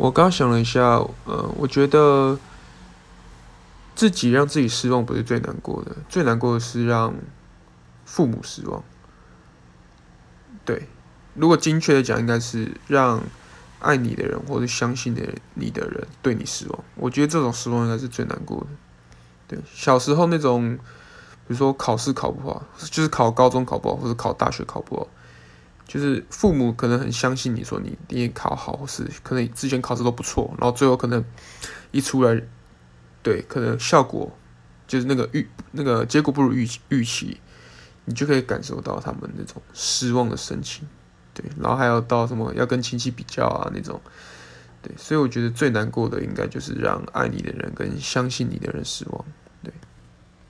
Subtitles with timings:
[0.00, 0.80] 我刚想了一下，
[1.26, 2.38] 呃，我觉得
[3.94, 7.14] 自己让自己失望不是最难过的，最难过的是让
[8.06, 8.82] 父母失望。
[10.64, 10.88] 对，
[11.34, 13.22] 如果精确的讲，应该是让
[13.80, 15.20] 爱你的人或者相信的
[15.52, 16.84] 你的人对你失望。
[16.94, 18.66] 我觉得这种失望应该是最难过的。
[19.48, 20.78] 对，小时候那种，
[21.46, 25.06] 比如说考试考不好，就是考高中考不好，或者考大学考不好，
[25.90, 31.24] 就是父母可能很相信你说你一定考好，或是可能之前考试都不错，然后最后可能
[31.90, 32.40] 一出来，
[33.24, 34.30] 对，可能效果
[34.86, 37.40] 就是那个预那个结果不如预预期。
[38.06, 40.88] 你就可以感受到他们那种失望的神情，
[41.32, 44.00] 对，然后还有到什么要跟亲戚比较啊那种，
[44.82, 49.24] 对，所以我觉得最难过的应该就是让爱你的人跟相信你的人失望，